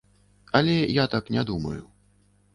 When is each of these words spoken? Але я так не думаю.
Але 0.59 0.77
я 0.93 1.05
так 1.13 1.31
не 1.37 1.43
думаю. 1.51 1.87